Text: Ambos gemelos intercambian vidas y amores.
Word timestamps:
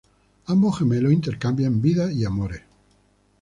Ambos 0.47 0.79
gemelos 0.79 1.13
intercambian 1.13 1.79
vidas 1.79 2.11
y 2.11 2.25
amores. 2.25 2.63